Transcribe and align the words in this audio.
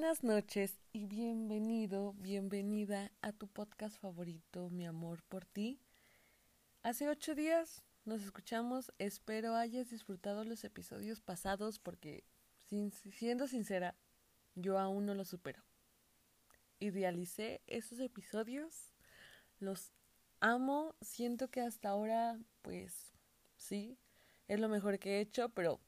Buenas 0.00 0.22
noches 0.22 0.78
y 0.92 1.06
bienvenido, 1.06 2.12
bienvenida 2.12 3.10
a 3.20 3.32
tu 3.32 3.48
podcast 3.48 4.00
favorito, 4.00 4.70
Mi 4.70 4.86
Amor 4.86 5.24
por 5.24 5.44
ti. 5.44 5.80
Hace 6.84 7.08
ocho 7.08 7.34
días 7.34 7.82
nos 8.04 8.22
escuchamos, 8.22 8.92
espero 8.98 9.56
hayas 9.56 9.90
disfrutado 9.90 10.44
los 10.44 10.62
episodios 10.62 11.20
pasados 11.20 11.80
porque, 11.80 12.22
siendo 13.10 13.48
sincera, 13.48 13.96
yo 14.54 14.78
aún 14.78 15.04
no 15.04 15.14
los 15.14 15.26
supero. 15.26 15.64
Idealicé 16.78 17.60
esos 17.66 17.98
episodios, 17.98 18.94
los 19.58 19.90
amo, 20.38 20.94
siento 21.00 21.48
que 21.48 21.60
hasta 21.60 21.88
ahora, 21.88 22.38
pues 22.62 23.14
sí, 23.56 23.98
es 24.46 24.60
lo 24.60 24.68
mejor 24.68 25.00
que 25.00 25.16
he 25.16 25.20
hecho, 25.22 25.48
pero 25.48 25.80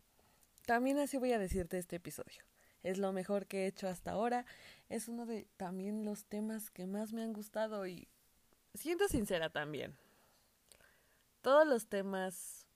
también 0.67 0.99
así 0.99 1.17
voy 1.17 1.31
a 1.31 1.39
decirte 1.39 1.79
este 1.79 1.95
episodio 1.95 2.50
es 2.83 2.99
lo 2.99 3.13
mejor 3.13 3.47
que 3.47 3.65
he 3.65 3.67
hecho 3.67 3.89
hasta 3.89 4.13
ahora. 4.13 4.47
Es 4.89 5.09
uno 5.09 5.27
de 5.27 5.47
también 5.57 6.05
los 6.05 6.25
temas 6.25 6.71
que 6.71 6.87
más 6.87 7.13
me 7.13 7.23
han 7.23 7.33
gustado 7.33 7.87
y 7.87 8.09
siento 8.75 9.09
sincera 9.09 9.51
también. 9.51 9.97
Todos 11.43 11.67
los 11.67 11.87
temas 11.87 12.67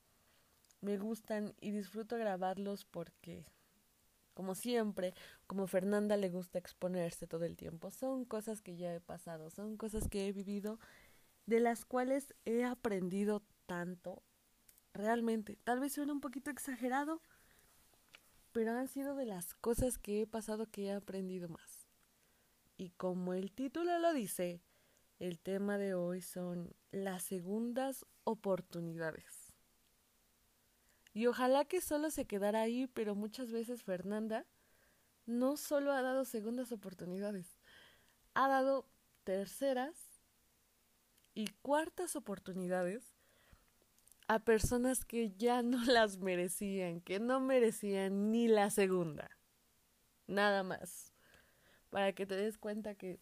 me 0.80 0.98
gustan 0.98 1.54
y 1.60 1.70
disfruto 1.70 2.16
grabarlos 2.16 2.84
porque, 2.84 3.44
como 4.34 4.54
siempre, 4.54 5.14
como 5.46 5.66
Fernanda 5.66 6.16
le 6.16 6.30
gusta 6.30 6.58
exponerse 6.58 7.26
todo 7.26 7.44
el 7.44 7.56
tiempo, 7.56 7.90
son 7.90 8.24
cosas 8.24 8.60
que 8.60 8.76
ya 8.76 8.94
he 8.94 9.00
pasado, 9.00 9.50
son 9.50 9.76
cosas 9.76 10.08
que 10.08 10.28
he 10.28 10.32
vivido, 10.32 10.78
de 11.46 11.60
las 11.60 11.84
cuales 11.84 12.34
he 12.44 12.64
aprendido 12.64 13.42
tanto. 13.66 14.22
Realmente, 14.92 15.56
tal 15.64 15.80
vez 15.80 15.94
suene 15.94 16.12
un 16.12 16.20
poquito 16.20 16.50
exagerado, 16.50 17.20
pero 18.54 18.70
han 18.70 18.86
sido 18.86 19.16
de 19.16 19.26
las 19.26 19.52
cosas 19.52 19.98
que 19.98 20.22
he 20.22 20.26
pasado 20.28 20.70
que 20.70 20.84
he 20.84 20.92
aprendido 20.92 21.48
más. 21.48 21.88
Y 22.76 22.90
como 22.90 23.34
el 23.34 23.50
título 23.50 23.98
lo 23.98 24.12
dice, 24.12 24.62
el 25.18 25.40
tema 25.40 25.76
de 25.76 25.94
hoy 25.94 26.22
son 26.22 26.72
las 26.92 27.24
segundas 27.24 28.06
oportunidades. 28.22 29.56
Y 31.12 31.26
ojalá 31.26 31.64
que 31.64 31.80
solo 31.80 32.12
se 32.12 32.26
quedara 32.26 32.60
ahí, 32.60 32.86
pero 32.86 33.16
muchas 33.16 33.50
veces 33.50 33.82
Fernanda 33.82 34.46
no 35.26 35.56
solo 35.56 35.90
ha 35.90 36.02
dado 36.02 36.24
segundas 36.24 36.70
oportunidades, 36.70 37.58
ha 38.34 38.46
dado 38.46 38.86
terceras 39.24 40.22
y 41.34 41.48
cuartas 41.60 42.14
oportunidades 42.14 43.13
a 44.34 44.40
personas 44.40 45.04
que 45.04 45.30
ya 45.36 45.62
no 45.62 45.84
las 45.84 46.18
merecían, 46.18 47.00
que 47.00 47.20
no 47.20 47.38
merecían 47.38 48.32
ni 48.32 48.48
la 48.48 48.68
segunda. 48.70 49.30
Nada 50.26 50.64
más. 50.64 51.12
Para 51.90 52.12
que 52.14 52.26
te 52.26 52.34
des 52.34 52.58
cuenta 52.58 52.96
que 52.96 53.20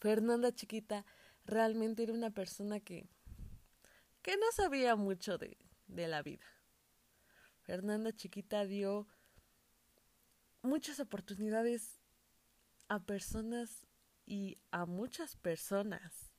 Fernanda 0.00 0.52
chiquita 0.52 1.06
realmente 1.44 2.02
era 2.02 2.12
una 2.12 2.30
persona 2.30 2.80
que 2.80 3.08
que 4.22 4.36
no 4.36 4.50
sabía 4.52 4.96
mucho 4.96 5.38
de, 5.38 5.56
de 5.86 6.08
la 6.08 6.22
vida. 6.22 6.44
Fernanda 7.60 8.12
chiquita 8.12 8.66
dio 8.66 9.06
muchas 10.62 10.98
oportunidades 10.98 12.00
a 12.88 12.98
personas 12.98 13.86
y 14.26 14.58
a 14.72 14.84
muchas 14.84 15.36
personas 15.36 16.32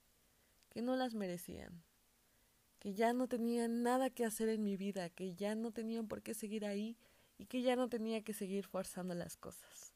que 0.69 0.81
no 0.81 0.97
las 0.97 1.15
merecían 1.15 1.88
que 2.79 2.93
ya 2.93 3.13
no 3.13 3.27
tenían 3.27 3.83
nada 3.83 4.09
que 4.09 4.25
hacer 4.25 4.49
en 4.49 4.63
mi 4.63 4.77
vida, 4.77 5.09
que 5.09 5.35
ya 5.35 5.55
no 5.55 5.71
tenían 5.71 6.07
por 6.07 6.21
qué 6.21 6.33
seguir 6.33 6.65
ahí 6.65 6.97
y 7.37 7.45
que 7.45 7.61
ya 7.61 7.75
no 7.75 7.89
tenía 7.89 8.23
que 8.23 8.33
seguir 8.33 8.65
forzando 8.65 9.13
las 9.13 9.37
cosas. 9.37 9.93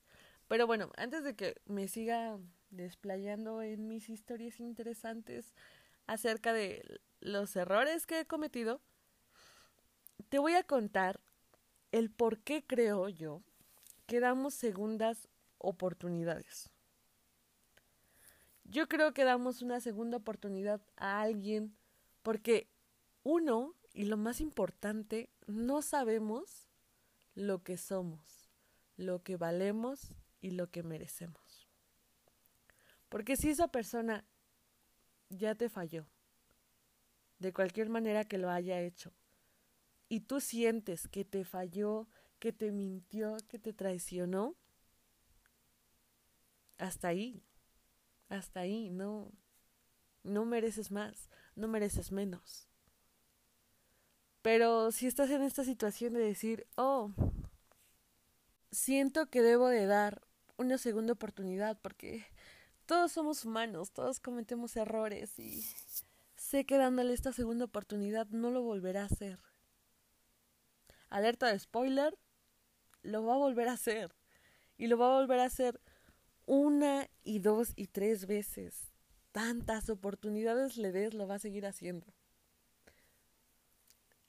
Pero 0.48 0.68
bueno, 0.68 0.92
antes 0.98 1.24
de 1.24 1.36
que 1.36 1.56
me 1.66 1.88
siga 1.88 2.38
desplayando 2.70 3.62
en 3.62 3.88
mis 3.88 4.10
historias 4.10 4.60
interesantes 4.60 5.54
acerca 6.06 6.54
de 6.54 7.00
los 7.22 7.56
errores 7.56 8.06
que 8.06 8.20
he 8.20 8.26
cometido, 8.26 8.82
te 10.30 10.40
voy 10.40 10.54
a 10.54 10.64
contar 10.64 11.22
el 11.92 12.10
por 12.10 12.40
qué 12.40 12.64
creo 12.66 13.08
yo 13.08 13.42
que 14.06 14.20
damos 14.20 14.54
segundas 14.54 15.30
oportunidades. 15.58 16.70
Yo 18.66 18.88
creo 18.88 19.14
que 19.14 19.24
damos 19.24 19.62
una 19.62 19.80
segunda 19.80 20.18
oportunidad 20.18 20.82
a 20.98 21.22
alguien 21.22 21.76
porque 22.24 22.68
uno, 23.24 23.76
y 23.94 24.06
lo 24.06 24.18
más 24.18 24.42
importante, 24.42 25.30
no 25.48 25.82
sabemos 25.82 26.70
lo 27.36 27.64
que 27.64 27.78
somos, 27.78 28.50
lo 28.98 29.24
que 29.24 29.38
valemos 29.38 30.16
y 30.42 30.52
lo 30.52 30.70
que 30.70 30.84
merecemos. 30.84 31.70
Porque 33.10 33.36
si 33.38 33.50
esa 33.50 33.68
persona 33.68 34.26
ya 35.30 35.56
te 35.56 35.70
falló, 35.70 36.08
de 37.40 37.54
cualquier 37.54 37.90
manera 37.90 38.26
que 38.26 38.38
lo 38.38 38.50
haya 38.50 38.82
hecho, 38.82 39.14
y 40.10 40.22
tú 40.22 40.40
sientes 40.40 41.08
que 41.08 41.26
te 41.26 41.46
falló, 41.46 42.08
que 42.40 42.52
te 42.52 42.72
mintió, 42.72 43.38
que 43.48 43.60
te 43.60 43.74
traicionó, 43.74 44.56
hasta 46.78 47.08
ahí, 47.08 47.44
hasta 48.30 48.62
ahí, 48.62 48.90
no, 48.90 49.32
no 50.24 50.46
mereces 50.46 50.92
más, 50.92 51.30
no 51.56 51.68
mereces 51.68 52.12
menos. 52.12 52.68
Pero 54.44 54.92
si 54.92 55.08
estás 55.08 55.32
en 55.32 55.42
esta 55.42 55.64
situación 55.64 56.14
de 56.14 56.20
decir, 56.20 56.68
oh, 56.76 57.12
siento 58.72 59.28
que 59.28 59.42
debo 59.42 59.70
de 59.70 59.86
dar 59.86 60.22
una 60.58 60.78
segunda 60.78 61.14
oportunidad 61.14 61.80
porque 61.82 62.26
todos 62.86 63.14
somos 63.14 63.46
humanos, 63.46 63.92
todos 63.92 64.20
cometemos 64.20 64.76
errores 64.76 65.40
y 65.40 65.66
sé 66.36 66.66
que 66.66 66.78
dándole 66.78 67.14
esta 67.14 67.32
segunda 67.32 67.66
oportunidad 67.66 68.28
no 68.32 68.52
lo 68.52 68.62
volverá 68.62 69.04
a 69.04 69.06
hacer. 69.06 69.40
Alerta 71.10 71.48
de 71.48 71.58
spoiler, 71.58 72.14
lo 73.02 73.24
va 73.24 73.36
a 73.36 73.38
volver 73.38 73.70
a 73.70 73.74
hacer. 73.74 74.14
Y 74.78 74.88
lo 74.88 74.98
va 74.98 75.06
a 75.08 75.20
volver 75.20 75.40
a 75.40 75.46
hacer 75.46 75.80
una 76.46 77.08
y 77.24 77.40
dos 77.40 77.72
y 77.78 77.88
tres 77.88 78.26
veces. 78.26 78.92
Tantas 79.32 79.90
oportunidades 79.90 80.76
le 80.76 80.92
des, 80.92 81.14
lo 81.14 81.28
va 81.28 81.36
a 81.36 81.40
seguir 81.40 81.66
haciendo. 81.66 82.08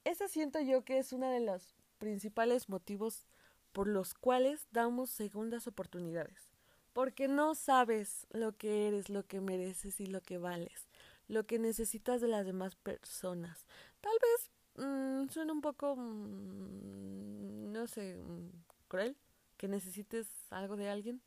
Ese 0.04 0.28
siento 0.28 0.60
yo 0.60 0.84
que 0.84 0.98
es 0.98 1.14
uno 1.14 1.30
de 1.30 1.40
los 1.40 1.74
principales 1.98 2.68
motivos 2.68 3.26
por 3.72 3.88
los 3.88 4.12
cuales 4.12 4.68
damos 4.70 5.08
segundas 5.08 5.66
oportunidades. 5.66 6.50
Porque 6.92 7.26
no 7.26 7.54
sabes 7.54 8.26
lo 8.30 8.56
que 8.56 8.86
eres, 8.86 9.08
lo 9.08 9.26
que 9.26 9.40
mereces 9.40 10.00
y 10.00 10.06
lo 10.06 10.20
que 10.20 10.36
vales, 10.36 10.88
lo 11.26 11.46
que 11.46 11.58
necesitas 11.58 12.20
de 12.20 12.28
las 12.28 12.44
demás 12.44 12.76
personas. 12.76 13.66
Tal 14.02 14.12
vez 14.20 14.50
mmm, 14.86 15.28
suena 15.30 15.54
un 15.54 15.62
poco, 15.62 15.96
mmm, 15.96 17.72
no 17.72 17.86
sé, 17.86 18.22
mm, 18.22 18.50
cruel 18.88 19.16
que 19.56 19.68
necesites 19.68 20.28
algo 20.50 20.76
de 20.76 20.90
alguien, 20.90 21.22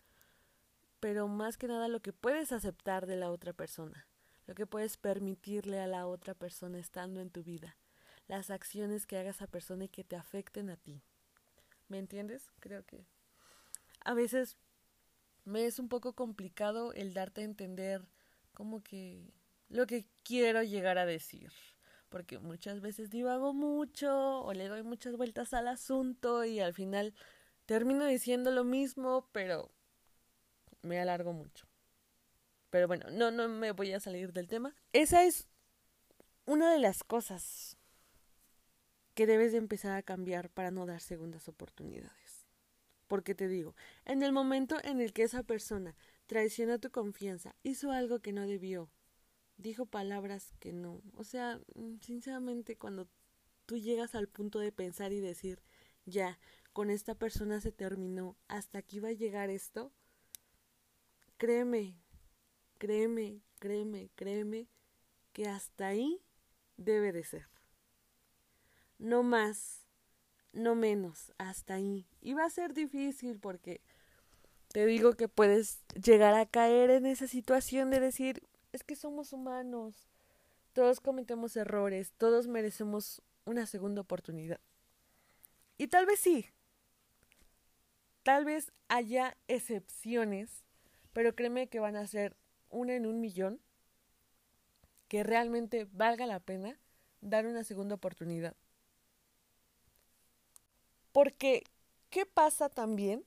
pero 0.99 1.27
más 1.27 1.57
que 1.57 1.67
nada 1.67 1.88
lo 1.88 2.01
que 2.01 2.13
puedes 2.13 2.51
aceptar 2.51 3.07
de 3.07 3.15
la 3.15 3.31
otra 3.31 3.53
persona, 3.53 4.07
lo 4.45 4.53
que 4.53 4.67
puedes 4.67 4.97
permitirle 4.97 5.79
a 5.79 5.88
la 5.88 6.05
otra 6.05 6.35
persona 6.35 6.77
estando 6.77 7.21
en 7.21 7.31
tu 7.31 7.44
vida 7.44 7.75
las 8.27 8.49
acciones 8.49 9.05
que 9.05 9.17
haga 9.17 9.29
esa 9.29 9.47
persona 9.47 9.85
y 9.85 9.89
que 9.89 10.03
te 10.03 10.15
afecten 10.15 10.69
a 10.69 10.77
ti. 10.77 11.01
¿Me 11.88 11.97
entiendes? 11.97 12.51
Creo 12.59 12.85
que 12.85 13.05
a 14.03 14.13
veces 14.13 14.57
me 15.45 15.65
es 15.65 15.79
un 15.79 15.88
poco 15.88 16.13
complicado 16.13 16.93
el 16.93 17.13
darte 17.13 17.41
a 17.41 17.45
entender 17.45 18.07
como 18.53 18.83
que 18.83 19.33
lo 19.69 19.88
que 19.88 20.05
quiero 20.23 20.63
llegar 20.63 20.97
a 20.97 21.05
decir. 21.05 21.51
Porque 22.09 22.39
muchas 22.39 22.79
veces 22.79 23.09
divago 23.09 23.53
mucho 23.53 24.41
o 24.41 24.53
le 24.53 24.67
doy 24.67 24.83
muchas 24.83 25.15
vueltas 25.17 25.53
al 25.53 25.67
asunto 25.67 26.45
y 26.45 26.59
al 26.59 26.73
final 26.73 27.13
termino 27.65 28.06
diciendo 28.06 28.51
lo 28.51 28.63
mismo, 28.63 29.27
pero 29.33 29.71
me 30.81 31.00
alargo 31.00 31.33
mucho. 31.33 31.65
Pero 32.69 32.88
bueno, 32.88 33.09
no, 33.12 33.31
no 33.31 33.47
me 33.47 33.71
voy 33.71 33.91
a 33.91 34.00
salir 34.00 34.31
del 34.33 34.47
tema. 34.47 34.73
Esa 34.94 35.23
es 35.23 35.47
una 36.45 36.71
de 36.71 36.80
las 36.80 37.03
cosas 37.03 37.76
que 39.18 39.25
debes 39.25 39.52
de 39.52 39.58
empezar 39.58 39.98
a 39.98 40.04
cambiar 40.04 40.52
para 40.52 40.69
no 40.69 40.86
dar 40.86 41.02
segundas 41.02 41.50
oportunidades. 41.50 42.46
Porque 43.08 43.34
te 43.34 43.48
digo, 43.48 43.75
en 44.06 44.22
el 44.22 44.31
momento 44.31 44.78
en 44.84 45.02
el 45.02 45.12
que 45.12 45.24
esa 45.24 45.42
persona 45.42 45.96
traicionó 46.28 46.78
tu 46.78 46.92
confianza, 46.92 47.56
hizo 47.64 47.92
algo 47.92 48.19
que 48.19 48.31
no 48.31 48.46
debió, 48.46 48.92
dijo 49.58 49.88
palabras 49.88 50.54
que 50.60 50.72
no, 50.72 51.02
o 51.16 51.24
sea, 51.24 51.60
mm, 51.74 51.98
sinceramente 52.00 52.75
cuando 52.75 53.08
tú 53.66 53.80
llegas 53.80 54.14
al 54.14 54.28
punto 54.28 54.60
de 54.60 54.72
pensar 54.72 55.12
y 55.12 55.19
decir, 55.19 55.64
ya, 56.06 56.38
con 56.72 56.92
esta 56.92 57.16
persona 57.16 57.60
se 57.60 57.72
terminó, 57.72 58.38
hasta 58.48 58.78
aquí 58.78 59.00
va 59.00 59.10
a 59.10 59.14
llegar 59.14 59.50
esto, 59.50 59.92
créeme, 61.38 61.98
créeme, 62.78 63.42
créeme, 63.58 64.12
créeme, 64.14 64.68
que 65.34 65.48
hasta 65.48 65.88
ahí 65.88 66.22
debe 66.78 67.12
de 67.12 67.24
ser 67.24 67.56
no 68.99 69.23
más, 69.23 69.85
no 70.53 70.75
menos, 70.75 71.33
hasta 71.38 71.75
ahí. 71.75 72.07
Y 72.21 72.33
va 72.33 72.45
a 72.45 72.49
ser 72.49 72.73
difícil 72.73 73.39
porque 73.39 73.81
te 74.69 74.85
digo 74.85 75.13
que 75.13 75.27
puedes 75.27 75.81
llegar 75.94 76.33
a 76.33 76.45
caer 76.45 76.89
en 76.89 77.05
esa 77.05 77.27
situación 77.27 77.89
de 77.89 77.99
decir, 77.99 78.44
es 78.73 78.83
que 78.83 78.95
somos 78.95 79.33
humanos, 79.33 80.07
todos 80.73 80.99
cometemos 80.99 81.55
errores, 81.55 82.11
todos 82.17 82.47
merecemos 82.47 83.21
una 83.45 83.65
segunda 83.65 84.01
oportunidad. 84.01 84.59
Y 85.77 85.88
tal 85.88 86.05
vez 86.05 86.19
sí, 86.19 86.47
tal 88.23 88.45
vez 88.45 88.71
haya 88.88 89.38
excepciones, 89.47 90.63
pero 91.13 91.35
créeme 91.35 91.67
que 91.67 91.79
van 91.79 91.95
a 91.95 92.07
ser 92.07 92.35
una 92.69 92.94
en 92.95 93.05
un 93.05 93.19
millón 93.19 93.61
que 95.07 95.23
realmente 95.23 95.88
valga 95.94 96.25
la 96.25 96.39
pena 96.39 96.77
dar 97.21 97.45
una 97.45 97.63
segunda 97.63 97.95
oportunidad. 97.95 98.55
Porque, 101.18 101.64
¿qué 102.12 102.28
pasa 102.28 102.69
también 102.69 103.25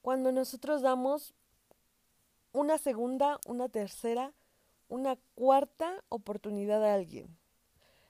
cuando 0.00 0.32
nosotros 0.32 0.80
damos 0.80 1.34
una 2.52 2.78
segunda, 2.78 3.38
una 3.44 3.68
tercera, 3.68 4.32
una 4.88 5.16
cuarta 5.34 6.02
oportunidad 6.08 6.82
a 6.82 6.94
alguien? 6.94 7.36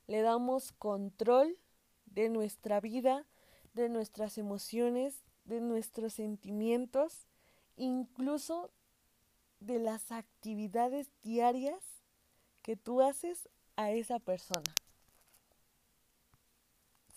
Le 0.06 0.22
damos 0.22 0.70
control 0.70 1.58
de 2.06 2.28
nuestra 2.28 2.80
vida, 2.80 3.26
de 3.74 3.88
nuestras 3.88 4.38
emociones, 4.38 5.24
de 5.46 5.60
nuestros 5.60 6.12
sentimientos, 6.12 7.26
incluso 7.74 8.70
de 9.58 9.80
las 9.80 10.12
actividades 10.12 11.10
diarias 11.24 11.82
que 12.62 12.76
tú 12.76 13.00
haces 13.00 13.48
a 13.74 13.90
esa 13.90 14.20
persona. 14.20 14.72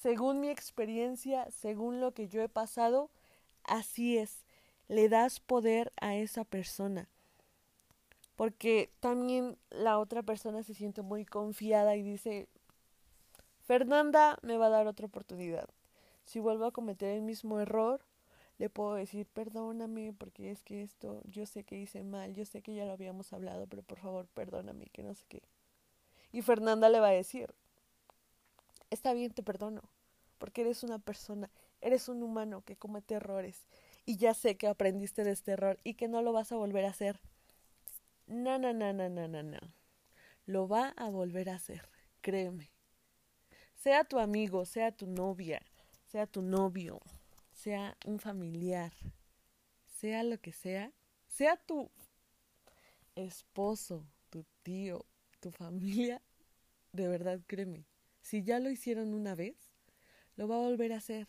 Según 0.06 0.40
mi 0.40 0.50
experiencia, 0.50 1.50
según 1.50 2.00
lo 2.00 2.14
que 2.14 2.28
yo 2.28 2.44
he 2.44 2.48
pasado, 2.48 3.10
así 3.64 4.20
es. 4.20 4.46
Le 4.88 5.10
das 5.10 5.40
poder 5.40 5.92
a 6.00 6.16
esa 6.16 6.44
persona. 6.44 7.10
Porque 8.36 8.92
también 9.00 9.58
la 9.72 9.98
otra 9.98 10.22
persona 10.22 10.62
se 10.62 10.76
siente 10.76 11.02
muy 11.02 11.26
confiada 11.26 11.96
y 11.96 12.04
dice, 12.04 12.48
Fernanda 13.62 14.38
me 14.44 14.58
va 14.58 14.68
a 14.68 14.70
dar 14.70 14.86
otra 14.86 15.08
oportunidad. 15.08 15.68
Si 16.24 16.40
vuelvo 16.40 16.66
a 16.66 16.72
cometer 16.72 17.10
el 17.10 17.24
mismo 17.24 17.60
error, 17.60 18.00
le 18.60 18.70
puedo 18.70 18.94
decir, 18.94 19.26
perdóname, 19.26 20.14
porque 20.14 20.52
es 20.52 20.62
que 20.62 20.84
esto, 20.84 21.20
yo 21.24 21.48
sé 21.48 21.64
que 21.64 21.80
hice 21.80 22.04
mal, 22.04 22.36
yo 22.36 22.46
sé 22.46 22.62
que 22.62 22.76
ya 22.76 22.86
lo 22.86 22.92
habíamos 22.92 23.34
hablado, 23.34 23.66
pero 23.66 23.82
por 23.82 23.98
favor, 23.98 24.28
perdóname, 24.36 24.86
que 24.94 25.02
no 25.02 25.16
sé 25.16 25.26
qué. 25.28 25.42
Y 26.32 26.44
Fernanda 26.44 26.90
le 26.90 27.00
va 27.00 27.08
a 27.08 27.12
decir, 27.12 27.56
está 28.92 29.12
bien, 29.14 29.34
te 29.34 29.42
perdono, 29.42 29.82
porque 30.46 30.62
eres 30.62 30.84
una 30.84 31.00
persona, 31.00 31.50
eres 31.82 32.08
un 32.08 32.22
humano 32.22 32.62
que 32.64 32.76
comete 32.76 33.16
errores, 33.16 33.66
y 34.06 34.18
ya 34.18 34.36
sé 34.36 34.58
que 34.58 34.68
aprendiste 34.68 35.24
de 35.24 35.32
este 35.32 35.54
error 35.54 35.80
y 35.84 35.96
que 35.96 36.08
no 36.08 36.22
lo 36.22 36.34
vas 36.34 36.52
a 36.52 36.56
volver 36.56 36.86
a 36.86 36.90
hacer. 36.90 37.20
No, 38.28 38.60
no, 38.60 38.72
no, 38.72 38.94
no, 38.94 39.10
no, 39.10 39.28
no, 39.28 39.42
no. 39.42 39.58
Lo 40.46 40.68
va 40.68 40.90
a 40.98 41.10
volver 41.10 41.50
a 41.50 41.56
hacer, 41.56 41.90
créeme. 42.22 42.70
Sea 43.74 44.04
tu 44.04 44.20
amigo, 44.20 44.66
sea 44.66 44.92
tu 44.92 45.08
novia, 45.08 45.64
sea 46.06 46.28
tu 46.28 46.44
novio, 46.44 47.02
sea 47.52 47.98
un 48.06 48.20
familiar, 48.20 48.94
sea 49.88 50.22
lo 50.22 50.38
que 50.38 50.52
sea, 50.52 50.94
sea 51.26 51.58
tu 51.58 51.90
esposo, 53.16 54.06
tu 54.30 54.46
tío, 54.62 55.08
tu 55.40 55.50
familia, 55.50 56.22
de 56.92 57.08
verdad 57.08 57.42
créeme, 57.48 57.88
si 58.22 58.44
ya 58.44 58.60
lo 58.60 58.70
hicieron 58.70 59.16
una 59.16 59.34
vez, 59.34 59.65
lo 60.36 60.48
va 60.48 60.56
a 60.56 60.60
volver 60.60 60.94
a 60.94 60.98
hacer. 60.98 61.28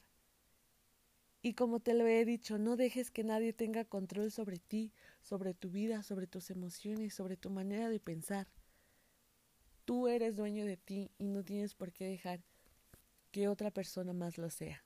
Y 1.43 1.55
como 1.55 1.81
te 1.81 1.95
lo 1.95 2.07
he 2.07 2.25
dicho, 2.25 2.59
no 2.59 2.77
dejes 2.77 3.11
que 3.11 3.23
nadie 3.23 3.53
tenga 3.53 3.85
control 3.85 4.33
sobre 4.33 4.59
ti, 4.59 4.93
sobre 5.23 5.55
tu 5.55 5.71
vida, 5.71 6.03
sobre 6.03 6.27
tus 6.27 6.51
emociones, 6.51 7.15
sobre 7.15 7.37
tu 7.37 7.51
manera 7.51 7.89
de 7.89 8.01
pensar. 8.01 8.49
Tú 9.85 10.09
eres 10.09 10.35
dueño 10.35 10.65
de 10.67 10.77
ti 10.77 11.11
y 11.19 11.29
no 11.29 11.45
tienes 11.45 11.75
por 11.75 11.93
qué 11.93 12.07
dejar 12.07 12.41
que 13.31 13.49
otra 13.49 13.71
persona 13.71 14.13
más 14.13 14.39
lo 14.39 14.51
sea. 14.51 14.83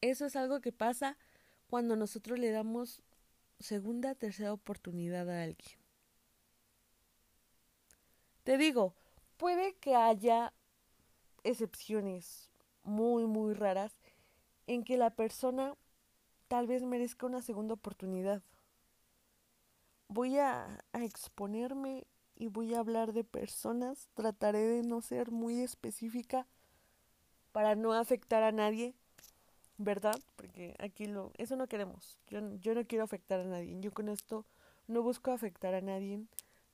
Eso 0.00 0.26
es 0.26 0.34
algo 0.34 0.60
que 0.60 0.72
pasa 0.72 1.16
cuando 1.68 1.94
nosotros 1.94 2.38
le 2.38 2.50
damos 2.50 3.02
segunda, 3.60 4.14
tercera 4.14 4.52
oportunidad 4.52 5.28
a 5.30 5.44
alguien. 5.44 5.78
Te 8.42 8.58
digo, 8.58 8.94
puede 9.36 9.74
que 9.74 9.94
haya 9.94 10.52
excepciones 11.44 12.50
muy, 12.82 13.26
muy 13.26 13.54
raras 13.54 13.92
en 14.66 14.84
que 14.84 14.96
la 14.96 15.10
persona 15.10 15.74
tal 16.48 16.66
vez 16.66 16.82
merezca 16.82 17.26
una 17.26 17.42
segunda 17.42 17.74
oportunidad. 17.74 18.42
Voy 20.08 20.38
a, 20.38 20.84
exponerme 20.92 22.06
y 22.36 22.48
voy 22.48 22.74
a 22.74 22.80
hablar 22.80 23.12
de 23.12 23.24
personas. 23.24 24.08
Trataré 24.14 24.60
de 24.60 24.82
no 24.82 25.00
ser 25.02 25.30
muy 25.30 25.60
específica 25.60 26.46
para 27.52 27.74
no 27.74 27.92
afectar 27.92 28.42
a 28.42 28.52
nadie. 28.52 28.94
¿verdad? 29.82 30.20
Porque 30.36 30.74
aquí 30.78 31.06
lo, 31.06 31.32
eso 31.38 31.56
no 31.56 31.66
queremos. 31.66 32.18
Yo, 32.28 32.40
yo 32.56 32.74
no 32.74 32.84
quiero 32.84 33.04
afectar 33.04 33.40
a 33.40 33.44
nadie. 33.44 33.80
Yo 33.80 33.90
con 33.92 34.10
esto 34.10 34.44
no 34.88 35.02
busco 35.02 35.30
afectar 35.30 35.74
a 35.74 35.80
nadie, 35.80 36.20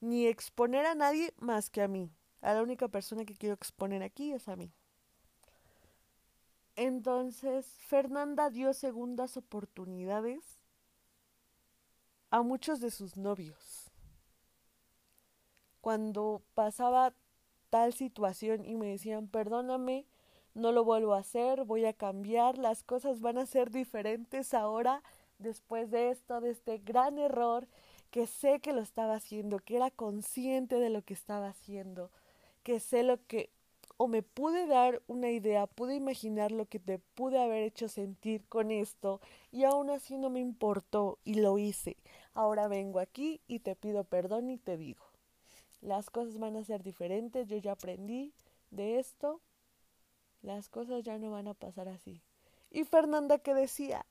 ni 0.01 0.27
exponer 0.27 0.87
a 0.87 0.95
nadie 0.95 1.33
más 1.39 1.71
que 1.71 1.83
a 1.83 1.89
mí. 1.89 2.11
A 2.47 2.55
la 2.55 2.63
única 2.63 2.87
persona 2.87 3.25
que 3.25 3.35
quiero 3.35 3.57
exponer 3.57 4.05
aquí 4.05 4.31
es 4.31 4.47
a 4.47 4.55
mí. 4.55 4.71
Entonces, 6.77 7.67
Fernanda 7.89 8.51
dio 8.51 8.73
segundas 8.73 9.37
oportunidades 9.37 10.45
a 12.31 12.43
muchos 12.43 12.79
de 12.79 12.93
sus 12.93 13.17
novios. 13.17 13.91
Cuando 15.81 16.41
pasaba 16.55 17.15
tal 17.69 17.93
situación 17.93 18.65
y 18.65 18.77
me 18.77 18.87
decían, 18.87 19.27
perdóname, 19.27 20.07
no 20.55 20.71
lo 20.71 20.85
vuelvo 20.85 21.15
a 21.15 21.19
hacer, 21.19 21.65
voy 21.65 21.85
a 21.85 21.95
cambiar, 21.95 22.59
las 22.59 22.85
cosas 22.85 23.21
van 23.21 23.39
a 23.39 23.47
ser 23.47 23.73
diferentes 23.73 24.55
ahora 24.55 25.03
después 25.41 25.91
de 25.91 26.11
esto, 26.11 26.41
de 26.41 26.51
este 26.51 26.79
gran 26.79 27.19
error 27.19 27.67
que 28.13 28.29
sé 28.29 28.61
que 28.61 28.73
lo 28.73 28.83
estaba 28.83 29.17
haciendo, 29.17 29.59
que 29.59 29.75
era 29.75 29.91
consciente 29.91 30.77
de 30.79 30.91
lo 30.91 31.03
que 31.03 31.15
estaba 31.15 31.49
haciendo, 31.49 32.13
que 32.67 32.81
sé 32.81 33.05
lo 33.05 33.25
que 33.29 33.51
o 33.97 34.09
me 34.09 34.25
pude 34.25 34.67
dar 34.67 35.01
una 35.07 35.31
idea, 35.31 35.69
pude 35.69 35.95
imaginar 35.95 36.51
lo 36.51 36.67
que 36.67 36.81
te 36.81 36.99
pude 36.99 37.41
haber 37.41 37.63
hecho 37.63 37.89
sentir 37.89 38.45
con 38.49 38.73
esto 38.73 39.21
y 39.53 39.63
aún 39.63 39.89
así 39.89 40.19
no 40.19 40.31
me 40.31 40.41
importó 40.41 41.21
y 41.23 41.35
lo 41.35 41.59
hice. 41.59 41.97
Ahora 42.35 42.67
vengo 42.67 42.99
aquí 42.99 43.41
y 43.47 43.61
te 43.61 43.77
pido 43.77 44.03
perdón 44.03 44.51
y 44.51 44.59
te 44.59 44.77
digo, 44.77 45.05
las 45.81 46.11
cosas 46.11 46.39
van 46.41 46.57
a 46.57 46.65
ser 46.65 46.83
diferentes, 46.83 47.47
yo 47.47 47.57
ya 47.59 47.71
aprendí 47.71 48.33
de 48.73 48.99
esto 48.99 49.41
las 50.43 50.69
cosas 50.69 51.05
ya 51.05 51.19
no 51.19 51.31
van 51.31 51.47
a 51.47 51.55
pasar 51.55 51.89
así. 51.89 52.21
Y 52.73 52.83
Fernanda 52.83 53.39
que 53.39 53.55
decía, 53.55 54.05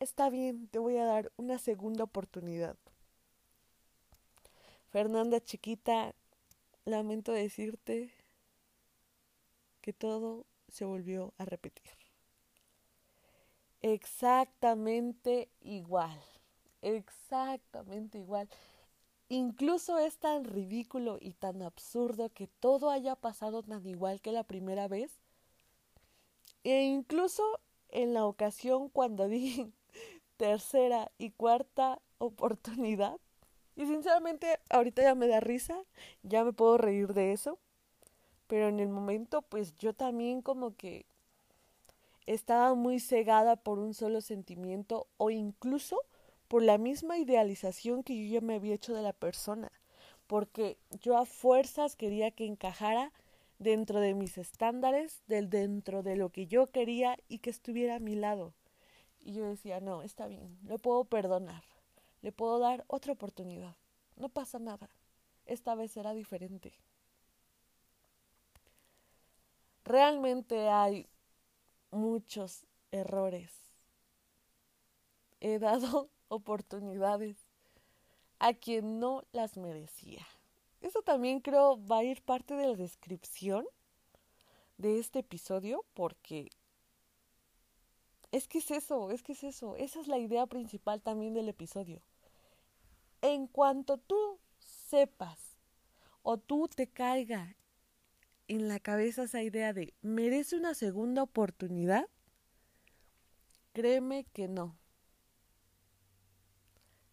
está 0.00 0.30
bien, 0.30 0.68
te 0.68 0.78
voy 0.78 0.96
a 0.96 1.04
dar 1.04 1.30
una 1.36 1.58
segunda 1.58 2.04
oportunidad. 2.04 2.76
Fernanda 4.90 5.40
chiquita, 5.40 6.14
lamento 6.90 7.32
decirte 7.32 8.12
que 9.80 9.92
todo 9.92 10.46
se 10.68 10.84
volvió 10.84 11.32
a 11.38 11.44
repetir. 11.44 11.90
Exactamente 13.82 15.48
igual, 15.60 16.20
exactamente 16.82 18.18
igual. 18.18 18.48
Incluso 19.28 19.98
es 19.98 20.18
tan 20.18 20.44
ridículo 20.44 21.18
y 21.20 21.32
tan 21.34 21.62
absurdo 21.62 22.30
que 22.30 22.46
todo 22.48 22.90
haya 22.90 23.14
pasado 23.16 23.62
tan 23.62 23.86
igual 23.86 24.20
que 24.20 24.32
la 24.32 24.44
primera 24.44 24.88
vez 24.88 25.12
e 26.64 26.82
incluso 26.84 27.42
en 27.88 28.14
la 28.14 28.24
ocasión 28.26 28.88
cuando 28.90 29.28
di 29.28 29.72
tercera 30.36 31.10
y 31.18 31.30
cuarta 31.30 32.00
oportunidad. 32.18 33.18
Y 33.78 33.86
sinceramente 33.86 34.58
ahorita 34.70 35.02
ya 35.02 35.14
me 35.14 35.28
da 35.28 35.38
risa, 35.38 35.84
ya 36.24 36.42
me 36.42 36.52
puedo 36.52 36.78
reír 36.78 37.14
de 37.14 37.32
eso. 37.32 37.60
Pero 38.48 38.66
en 38.66 38.80
el 38.80 38.88
momento 38.88 39.40
pues 39.42 39.76
yo 39.76 39.92
también 39.92 40.42
como 40.42 40.74
que 40.74 41.06
estaba 42.26 42.74
muy 42.74 42.98
cegada 42.98 43.54
por 43.54 43.78
un 43.78 43.94
solo 43.94 44.20
sentimiento 44.20 45.06
o 45.16 45.30
incluso 45.30 46.00
por 46.48 46.64
la 46.64 46.76
misma 46.76 47.18
idealización 47.18 48.02
que 48.02 48.16
yo 48.16 48.34
ya 48.34 48.40
me 48.40 48.56
había 48.56 48.74
hecho 48.74 48.94
de 48.94 49.02
la 49.02 49.12
persona. 49.12 49.70
Porque 50.26 50.76
yo 51.00 51.16
a 51.16 51.24
fuerzas 51.24 51.94
quería 51.94 52.32
que 52.32 52.46
encajara 52.46 53.12
dentro 53.60 54.00
de 54.00 54.14
mis 54.14 54.38
estándares, 54.38 55.22
del 55.28 55.50
dentro 55.50 56.02
de 56.02 56.16
lo 56.16 56.30
que 56.30 56.48
yo 56.48 56.72
quería 56.72 57.16
y 57.28 57.38
que 57.38 57.50
estuviera 57.50 57.94
a 57.94 58.00
mi 58.00 58.16
lado. 58.16 58.54
Y 59.20 59.34
yo 59.34 59.44
decía, 59.44 59.78
no, 59.78 60.02
está 60.02 60.26
bien, 60.26 60.58
le 60.66 60.80
puedo 60.80 61.04
perdonar, 61.04 61.62
le 62.22 62.32
puedo 62.32 62.58
dar 62.58 62.84
otra 62.88 63.12
oportunidad, 63.12 63.76
no 64.16 64.28
pasa 64.28 64.58
nada, 64.58 64.90
esta 65.46 65.74
vez 65.74 65.92
será 65.92 66.14
diferente. 66.14 66.74
Realmente 69.84 70.68
hay 70.68 71.08
muchos 71.90 72.66
errores 72.90 73.68
he 75.40 75.58
dado 75.58 76.10
oportunidades 76.28 77.36
a 78.38 78.54
quien 78.54 79.00
no 79.00 79.24
las 79.32 79.56
merecía. 79.56 80.26
Eso 80.80 81.02
también 81.02 81.40
creo 81.40 81.84
va 81.86 81.98
a 81.98 82.04
ir 82.04 82.22
parte 82.22 82.54
de 82.54 82.68
la 82.68 82.74
descripción 82.74 83.66
de 84.76 85.00
este 85.00 85.20
episodio 85.20 85.84
porque 85.94 86.50
es 88.30 88.46
que 88.46 88.58
es 88.58 88.70
eso, 88.70 89.10
es 89.10 89.22
que 89.22 89.32
es 89.32 89.42
eso, 89.42 89.74
esa 89.76 90.00
es 90.00 90.06
la 90.06 90.18
idea 90.18 90.46
principal 90.46 91.00
también 91.00 91.34
del 91.34 91.48
episodio. 91.48 92.00
En 93.20 93.46
cuanto 93.46 93.98
tú 93.98 94.38
sepas 94.58 95.58
o 96.22 96.38
tú 96.38 96.68
te 96.68 96.86
caiga 96.86 97.56
en 98.46 98.68
la 98.68 98.80
cabeza 98.80 99.24
esa 99.24 99.42
idea 99.42 99.72
de 99.72 99.94
merece 100.00 100.56
una 100.56 100.74
segunda 100.74 101.22
oportunidad, 101.22 102.08
créeme 103.72 104.24
que 104.24 104.48
no. 104.48 104.78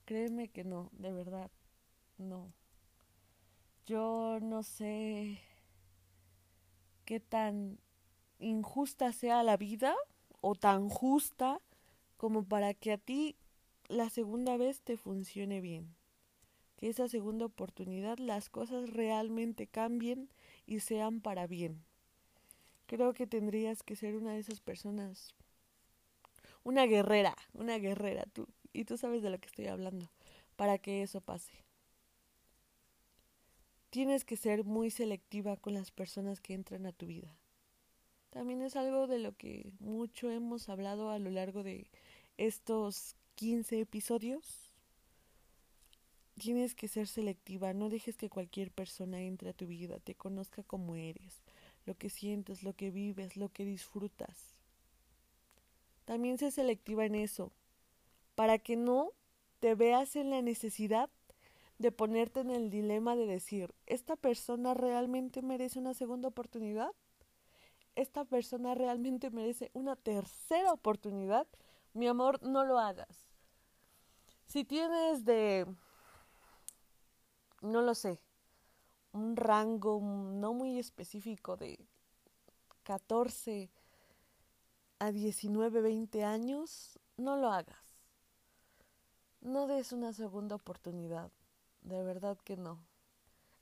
Créeme 0.05 0.50
que 0.50 0.63
no, 0.63 0.89
de 0.93 1.12
verdad, 1.12 1.51
no. 2.17 2.53
Yo 3.85 4.39
no 4.41 4.63
sé 4.63 5.41
qué 7.05 7.19
tan 7.19 7.79
injusta 8.39 9.12
sea 9.13 9.43
la 9.43 9.57
vida 9.57 9.95
o 10.41 10.55
tan 10.55 10.89
justa 10.89 11.62
como 12.17 12.45
para 12.45 12.74
que 12.74 12.93
a 12.93 12.97
ti 12.97 13.35
la 13.87 14.09
segunda 14.09 14.57
vez 14.57 14.81
te 14.81 14.97
funcione 14.97 15.61
bien. 15.61 15.95
Que 16.77 16.89
esa 16.89 17.07
segunda 17.07 17.45
oportunidad 17.45 18.17
las 18.17 18.49
cosas 18.49 18.89
realmente 18.89 19.67
cambien 19.67 20.29
y 20.65 20.79
sean 20.79 21.21
para 21.21 21.47
bien. 21.47 21.83
Creo 22.85 23.13
que 23.13 23.27
tendrías 23.27 23.81
que 23.83 23.95
ser 23.95 24.15
una 24.15 24.33
de 24.33 24.39
esas 24.39 24.59
personas, 24.59 25.33
una 26.63 26.85
guerrera, 26.85 27.35
una 27.53 27.77
guerrera, 27.77 28.25
tú, 28.33 28.47
y 28.73 28.85
tú 28.85 28.97
sabes 28.97 29.23
de 29.23 29.29
lo 29.29 29.39
que 29.39 29.47
estoy 29.47 29.67
hablando, 29.67 30.11
para 30.55 30.77
que 30.77 31.01
eso 31.01 31.21
pase 31.21 31.65
tienes 33.95 34.25
que 34.25 34.35
ser 34.35 34.65
muy 34.65 34.91
selectiva 34.91 35.55
con 35.55 35.73
las 35.73 35.89
personas 35.89 36.41
que 36.41 36.53
entran 36.53 36.85
a 36.85 36.91
tu 36.91 37.05
vida. 37.05 37.33
También 38.29 38.61
es 38.61 38.75
algo 38.75 39.07
de 39.07 39.19
lo 39.19 39.37
que 39.37 39.71
mucho 39.79 40.29
hemos 40.29 40.67
hablado 40.67 41.11
a 41.11 41.17
lo 41.17 41.29
largo 41.29 41.63
de 41.63 41.89
estos 42.35 43.15
15 43.35 43.81
episodios. 43.81 44.71
Tienes 46.35 46.73
que 46.73 46.87
ser 46.87 47.07
selectiva, 47.07 47.73
no 47.73 47.89
dejes 47.89 48.15
que 48.15 48.29
cualquier 48.29 48.71
persona 48.71 49.21
entre 49.21 49.49
a 49.49 49.53
tu 49.53 49.67
vida, 49.67 49.99
te 49.99 50.15
conozca 50.15 50.63
como 50.63 50.95
eres, 50.95 51.41
lo 51.85 51.95
que 51.95 52.09
sientes, 52.09 52.63
lo 52.63 52.73
que 52.73 52.91
vives, 52.91 53.35
lo 53.35 53.49
que 53.49 53.65
disfrutas. 53.65 54.55
También 56.05 56.37
sé 56.37 56.51
selectiva 56.51 57.05
en 57.05 57.15
eso, 57.15 57.51
para 58.35 58.57
que 58.57 58.77
no 58.77 59.11
te 59.59 59.75
veas 59.75 60.15
en 60.15 60.29
la 60.29 60.41
necesidad 60.41 61.09
de 61.77 61.91
ponerte 61.91 62.39
en 62.39 62.51
el 62.51 62.69
dilema 62.69 63.17
de 63.17 63.25
decir, 63.25 63.73
¿esta 63.85 64.15
persona 64.15 64.73
realmente 64.73 65.41
merece 65.41 65.79
una 65.79 65.93
segunda 65.93 66.29
oportunidad? 66.29 66.91
¿Esta 67.95 68.23
persona 68.23 68.75
realmente 68.75 69.29
merece 69.29 69.71
una 69.73 69.97
tercera 69.97 70.71
oportunidad? 70.71 71.47
Mi 71.93 72.07
amor, 72.07 72.41
no 72.43 72.63
lo 72.65 72.79
hagas. 72.79 73.25
Si 74.47 74.63
tienes 74.63 75.25
de, 75.25 75.65
no 77.61 77.81
lo 77.81 77.95
sé, 77.95 78.19
un 79.11 79.35
rango 79.35 79.99
no 80.01 80.53
muy 80.53 80.79
específico 80.79 81.57
de 81.57 81.79
14 82.83 83.69
a 84.99 85.11
19, 85.11 85.81
20 85.81 86.23
años, 86.23 86.99
no 87.17 87.37
lo 87.37 87.51
hagas. 87.51 87.97
No 89.41 89.67
des 89.67 89.91
una 89.91 90.13
segunda 90.13 90.55
oportunidad 90.55 91.31
de 91.85 92.03
verdad 92.03 92.37
que 92.43 92.57
no. 92.57 92.79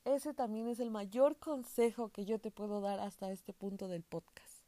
Ese 0.05 0.33
también 0.33 0.67
es 0.67 0.79
el 0.79 0.91
mayor 0.91 1.37
consejo 1.37 2.09
que 2.09 2.25
yo 2.25 2.39
te 2.39 2.51
puedo 2.51 2.81
dar 2.81 2.99
hasta 2.99 3.31
este 3.31 3.53
punto 3.53 3.87
del 3.87 4.03
podcast. 4.03 4.65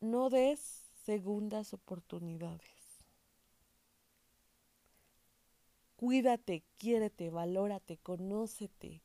No 0.00 0.28
des 0.30 0.84
segundas 1.04 1.72
oportunidades. 1.72 2.75
Cuídate, 5.96 6.62
quiérete, 6.78 7.30
valórate, 7.30 7.96
conócete. 7.98 9.02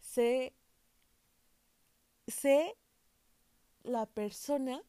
Sé, 0.00 0.54
sé 2.26 2.76
la 3.82 4.06
persona 4.06 4.82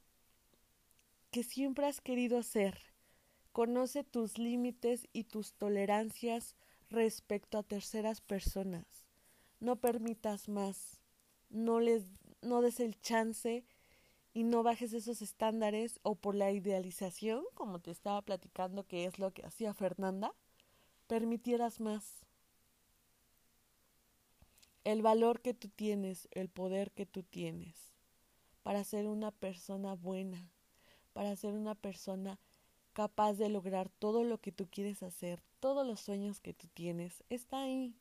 que 1.31 1.43
siempre 1.43 1.87
has 1.87 2.01
querido 2.01 2.43
ser. 2.43 2.77
Conoce 3.51 4.03
tus 4.03 4.37
límites 4.37 5.07
y 5.11 5.23
tus 5.23 5.53
tolerancias 5.53 6.55
respecto 6.89 7.57
a 7.57 7.63
terceras 7.63 8.21
personas. 8.21 8.85
No 9.59 9.77
permitas 9.77 10.49
más. 10.49 11.01
No 11.49 11.79
les 11.79 12.03
no 12.41 12.61
des 12.61 12.79
el 12.79 12.99
chance 13.01 13.65
y 14.33 14.43
no 14.43 14.63
bajes 14.63 14.93
esos 14.93 15.21
estándares 15.21 15.99
o 16.03 16.15
por 16.15 16.35
la 16.35 16.51
idealización, 16.51 17.43
como 17.55 17.79
te 17.79 17.91
estaba 17.91 18.21
platicando 18.21 18.85
que 18.87 19.05
es 19.05 19.19
lo 19.19 19.31
que 19.31 19.45
hacía 19.45 19.73
Fernanda, 19.73 20.33
permitieras 21.09 21.79
más. 21.79 22.23
El 24.83 25.01
valor 25.01 25.41
que 25.41 25.55
tú 25.55 25.67
tienes, 25.67 26.29
el 26.31 26.49
poder 26.49 26.91
que 26.91 27.07
tú 27.07 27.23
tienes 27.23 27.95
para 28.61 28.83
ser 28.83 29.07
una 29.07 29.31
persona 29.31 29.95
buena, 29.95 30.51
para 31.13 31.35
ser 31.35 31.55
una 31.55 31.73
persona 31.73 32.39
capaz 32.93 33.33
de 33.33 33.49
lograr 33.49 33.89
todo 33.89 34.23
lo 34.23 34.39
que 34.39 34.51
tú 34.51 34.67
quieres 34.69 35.01
hacer, 35.01 35.41
todos 35.59 35.85
los 35.85 35.99
sueños 35.99 36.39
que 36.39 36.53
tú 36.53 36.67
tienes, 36.67 37.23
está 37.29 37.63
ahí. 37.63 37.95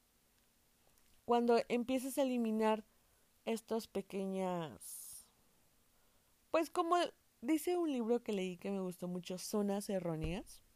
Cuando 1.25 1.59
empieces 1.69 2.19
a 2.19 2.23
eliminar 2.23 2.85
estos 3.47 3.88
pequeñas, 3.88 5.27
pues 6.50 6.69
como 6.69 6.97
dice 7.41 7.79
un 7.79 7.91
libro 7.91 8.23
que 8.23 8.33
leí 8.33 8.59
que 8.59 8.71
me 8.71 8.81
gustó 8.81 9.09
mucho, 9.09 9.38
zonas 9.38 9.88
erróneas, 9.88 10.68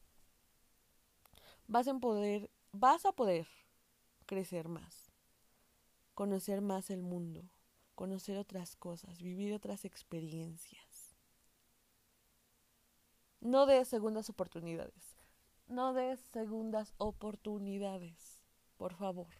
vas 1.66 1.88
a 1.88 1.95
poder, 1.99 2.50
vas 2.73 3.04
a 3.07 3.12
poder 3.12 3.47
crecer 4.26 4.69
más, 4.69 5.11
conocer 6.14 6.61
más 6.61 6.90
el 6.90 7.02
mundo, 7.02 7.50
conocer 7.95 8.38
otras 8.38 8.76
cosas, 8.76 9.21
vivir 9.21 9.52
otras 9.54 9.85
experiencias. 9.85 11.16
No 13.40 13.66
des 13.66 13.88
segundas 13.88 14.31
oportunidades. 14.31 15.16
No 15.66 15.95
des 15.95 16.21
segundas 16.33 16.95
oportunidades. 16.99 18.40
Por 18.76 18.95
favor. 18.95 19.35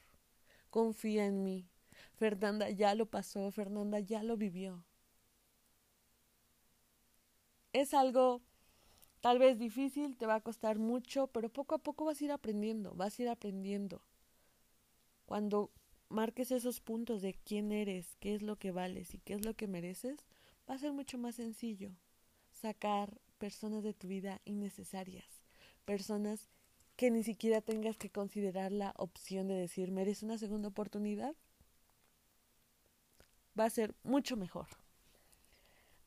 Confía 0.71 1.26
en 1.26 1.45
mí. 1.45 1.69
Fernanda 2.14 2.69
ya 2.71 2.97
lo 2.97 3.07
pasó. 3.07 3.52
Fernanda 3.52 4.00
ya 4.00 4.25
lo 4.25 4.37
vivió. 4.37 4.85
Es 7.73 7.95
algo 7.95 8.43
tal 9.23 9.38
vez 9.38 9.59
difícil, 9.59 10.17
te 10.19 10.26
va 10.26 10.35
a 10.35 10.41
costar 10.41 10.79
mucho, 10.79 11.29
pero 11.29 11.49
poco 11.49 11.76
a 11.76 11.79
poco 11.79 12.05
vas 12.05 12.21
a 12.21 12.25
ir 12.25 12.33
aprendiendo, 12.33 12.93
vas 12.95 13.19
a 13.19 13.23
ir 13.23 13.29
aprendiendo. 13.29 14.02
Cuando 15.25 15.71
marques 16.09 16.50
esos 16.50 16.81
puntos 16.81 17.23
de 17.23 17.33
quién 17.33 17.73
eres, 17.73 18.17
qué 18.21 18.35
es 18.35 18.43
lo 18.43 18.57
que 18.57 18.73
vales 18.73 19.14
y 19.14 19.19
qué 19.21 19.35
es 19.35 19.45
lo 19.45 19.55
que 19.55 19.69
mereces, 19.69 20.19
va 20.69 20.75
a 20.75 20.79
ser 20.79 20.93
mucho 20.93 21.17
más 21.19 21.37
sencillo 21.37 21.93
sacar 22.50 23.21
personas 23.38 23.83
de 23.85 23.95
tu 23.95 24.09
vida 24.09 24.41
innecesarias, 24.45 25.41
personas 25.85 26.49
que 26.97 27.11
ni 27.11 27.23
siquiera 27.23 27.61
tengas 27.61 27.97
que 27.97 28.11
considerar 28.11 28.73
la 28.73 28.93
opción 28.99 29.47
de 29.49 29.55
decir, 29.55 29.93
¿mereces 29.93 30.25
una 30.25 30.37
segunda 30.37 30.69
oportunidad? 30.69 31.35
Va 33.59 33.67
a 33.67 33.71
ser 33.71 33.95
mucho 34.02 34.37
mejor. 34.37 34.67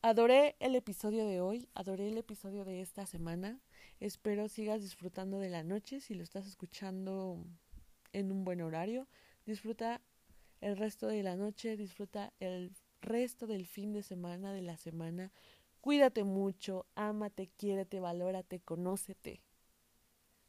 Adoré 0.07 0.55
el 0.59 0.75
episodio 0.75 1.25
de 1.25 1.41
hoy, 1.41 1.67
adoré 1.73 2.09
el 2.09 2.19
episodio 2.19 2.63
de 2.63 2.79
esta 2.79 3.07
semana. 3.07 3.59
Espero 3.99 4.47
sigas 4.47 4.83
disfrutando 4.83 5.39
de 5.39 5.49
la 5.49 5.63
noche 5.63 5.99
si 5.99 6.13
lo 6.13 6.21
estás 6.21 6.45
escuchando 6.45 7.43
en 8.13 8.31
un 8.31 8.45
buen 8.45 8.61
horario. 8.61 9.07
Disfruta 9.47 10.03
el 10.61 10.77
resto 10.77 11.07
de 11.07 11.23
la 11.23 11.35
noche, 11.35 11.75
disfruta 11.75 12.33
el 12.39 12.71
resto 13.01 13.47
del 13.47 13.65
fin 13.65 13.93
de 13.93 14.03
semana, 14.03 14.53
de 14.53 14.61
la 14.61 14.77
semana. 14.77 15.31
Cuídate 15.81 16.23
mucho, 16.23 16.85
ámate, 16.93 17.49
quiérete, 17.57 17.99
valórate, 17.99 18.59
conócete. 18.59 19.41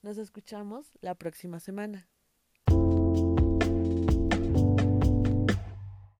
Nos 0.03 0.19
escuchamos 0.19 0.93
la 1.01 1.15
próxima 1.15 1.61
semana. 1.61 2.11